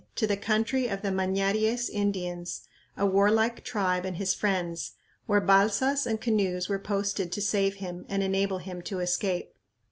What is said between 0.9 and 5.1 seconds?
the Mañaries Indians, a warlike tribe and his friends,